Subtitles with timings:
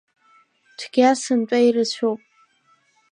[0.77, 2.21] Цәгьа сынтәа ирацәоуп.